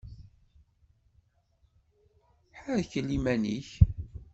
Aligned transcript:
Ḥerkel 2.61 3.07
iman-ik! 3.17 3.69